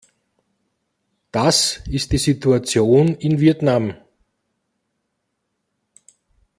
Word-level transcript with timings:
Das 1.31 1.77
ist 1.85 2.11
die 2.11 2.17
Situation 2.17 3.09
in 3.13 3.39
Vietnam. 3.39 3.93